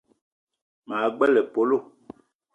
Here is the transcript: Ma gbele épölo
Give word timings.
Ma 0.87 0.97
gbele 1.15 1.39
épölo 1.45 1.77